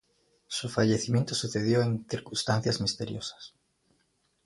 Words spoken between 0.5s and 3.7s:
fallecimiento sucedió en circunstancias misteriosas.